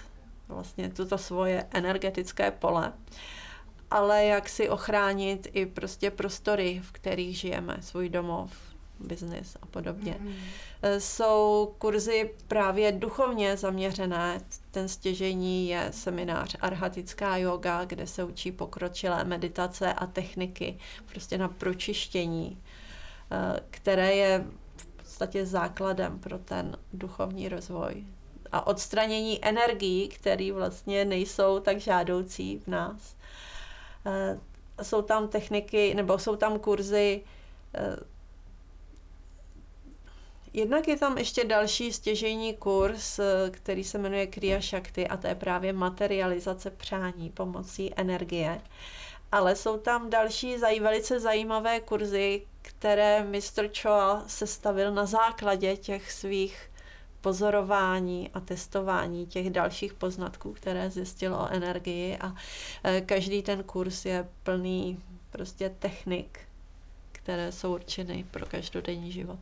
vlastně 0.49 0.91
tuto 0.91 1.19
svoje 1.19 1.67
energetické 1.71 2.51
pole, 2.51 2.93
ale 3.91 4.25
jak 4.25 4.49
si 4.49 4.69
ochránit 4.69 5.49
i 5.53 5.67
prostě 5.67 6.11
prostory, 6.11 6.81
v 6.85 6.93
kterých 6.93 7.39
žijeme, 7.39 7.77
svůj 7.81 8.09
domov, 8.09 8.53
biznis 9.01 9.57
a 9.63 9.67
podobně. 9.67 10.17
Mm. 10.21 10.35
Jsou 10.99 11.75
kurzy 11.79 12.31
právě 12.49 12.93
duchovně 12.93 13.57
zaměřené. 13.57 14.41
Ten 14.71 14.89
stěžení 14.89 15.69
je 15.69 15.89
seminář 15.91 16.57
Arhatická 16.61 17.37
yoga, 17.37 17.85
kde 17.85 18.07
se 18.07 18.25
učí 18.25 18.53
pokročilé 18.53 19.25
meditace 19.25 19.93
a 19.93 20.07
techniky 20.07 20.79
prostě 21.07 21.39
na 21.39 21.49
pročištění, 21.49 22.63
eh, 23.31 23.61
které 23.71 24.15
je 24.15 24.45
podstatě 25.21 25.47
základem 25.47 26.19
pro 26.19 26.39
ten 26.39 26.77
duchovní 26.93 27.49
rozvoj. 27.49 28.05
A 28.53 28.67
odstranění 28.67 29.45
energií, 29.45 30.09
které 30.09 30.53
vlastně 30.53 31.05
nejsou 31.05 31.61
tak 31.61 31.79
žádoucí 31.79 32.59
v 32.59 32.67
nás. 32.67 33.17
Eh, 34.07 34.39
jsou 34.83 35.03
tam 35.03 35.29
techniky, 35.29 35.95
nebo 35.95 36.19
jsou 36.19 36.37
tam 36.37 36.59
kurzy, 36.59 37.23
eh, 37.75 37.97
Jednak 40.53 40.89
je 40.89 40.97
tam 40.97 41.19
ještě 41.19 41.45
další 41.45 41.93
stěžejní 41.93 42.55
kurz, 42.55 43.19
eh, 43.19 43.51
který 43.51 43.85
se 43.85 43.99
jmenuje 43.99 44.27
Kriya 44.27 44.61
Shakti 44.61 45.09
a 45.09 45.17
to 45.17 45.27
je 45.27 45.35
právě 45.35 45.73
materializace 45.73 46.71
přání 46.71 47.31
pomocí 47.31 47.93
energie. 47.97 48.61
Ale 49.33 49.57
jsou 49.57 49.77
tam 49.77 50.11
další 50.11 50.59
zaj, 50.59 50.81
velice 50.81 51.21
zajímavé 51.21 51.81
kurzy, 51.81 52.47
které 52.63 53.25
mistr 53.25 53.71
Choa 53.83 54.25
sestavil 54.27 54.95
na 54.95 55.07
základě 55.07 55.77
těch 55.77 56.13
svých 56.13 56.71
pozorování 57.21 58.31
a 58.35 58.41
testování 58.41 59.27
těch 59.27 59.51
dalších 59.51 59.95
poznatků, 59.95 60.53
které 60.53 60.91
zjistil 60.91 61.35
o 61.35 61.49
energii 61.49 62.17
a 62.17 62.35
e, 62.85 63.01
každý 63.01 63.43
ten 63.43 63.63
kurz 63.63 64.05
je 64.05 64.29
plný 64.43 65.03
prostě 65.31 65.75
technik, 65.79 66.41
které 67.13 67.53
jsou 67.53 67.75
určeny 67.75 68.27
pro 68.31 68.47
každodenní 68.47 69.13
život. 69.13 69.41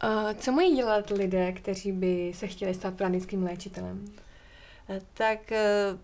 A 0.00 0.34
co 0.34 0.52
mají 0.52 0.76
dělat 0.76 1.10
lidé, 1.10 1.52
kteří 1.52 1.92
by 1.92 2.32
se 2.34 2.46
chtěli 2.46 2.74
stát 2.74 2.94
pranickým 2.94 3.42
léčitelem? 3.42 4.04
E, 4.88 5.00
tak 5.14 5.52
e, 5.52 5.96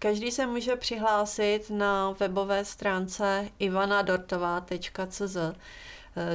Každý 0.00 0.30
se 0.30 0.46
může 0.46 0.76
přihlásit 0.76 1.70
na 1.70 2.10
webové 2.10 2.64
stránce 2.64 3.48
ivanadortová.cz, 3.58 5.36
eh, 5.36 5.54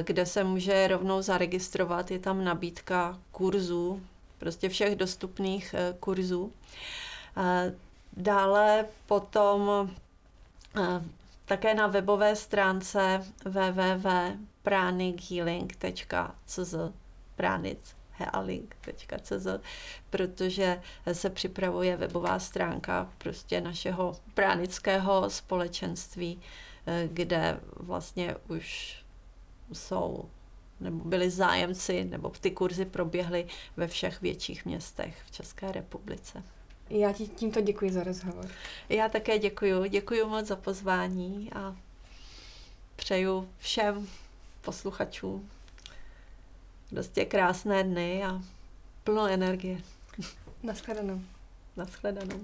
kde 0.02 0.26
se 0.26 0.44
může 0.44 0.88
rovnou 0.88 1.22
zaregistrovat. 1.22 2.10
Je 2.10 2.18
tam 2.18 2.44
nabídka 2.44 3.18
kurzů, 3.32 4.02
prostě 4.38 4.68
všech 4.68 4.96
dostupných 4.96 5.74
eh, 5.74 5.96
kurzů. 6.00 6.52
Eh, 7.36 7.74
dále 8.16 8.86
potom 9.06 9.90
také 11.44 11.74
na 11.74 11.86
webové 11.86 12.36
stránce 12.36 13.24
www.pranikhealing.cz 14.64 16.74
pranic 17.36 17.96
healink.cz, 18.10 19.46
protože 20.10 20.82
se 21.12 21.30
připravuje 21.30 21.96
webová 21.96 22.38
stránka 22.38 23.12
prostě 23.18 23.60
našeho 23.60 24.16
pránického 24.34 25.30
společenství, 25.30 26.40
eh, 26.86 27.08
kde 27.12 27.60
vlastně 27.76 28.36
už 28.48 28.98
jsou 29.72 30.28
nebo 30.80 31.04
byli 31.04 31.30
zájemci, 31.30 32.04
nebo 32.04 32.30
ty 32.30 32.50
kurzy 32.50 32.84
proběhly 32.84 33.46
ve 33.76 33.86
všech 33.86 34.20
větších 34.20 34.64
městech 34.64 35.22
v 35.26 35.30
České 35.30 35.72
republice. 35.72 36.42
Já 36.90 37.12
ti 37.12 37.28
tímto 37.28 37.60
děkuji 37.60 37.92
za 37.92 38.02
rozhovor. 38.02 38.48
Já 38.88 39.08
také 39.08 39.38
děkuji. 39.38 39.84
Děkuji 39.88 40.24
moc 40.24 40.46
za 40.46 40.56
pozvání 40.56 41.52
a 41.52 41.76
přeju 42.96 43.48
všem 43.58 44.08
posluchačům 44.64 45.50
prostě 46.90 47.24
krásné 47.24 47.84
dny 47.84 48.24
a 48.24 48.42
plno 49.04 49.26
energie. 49.26 49.78
Naschledanou. 50.62 51.20
Naschledanou. 51.76 52.40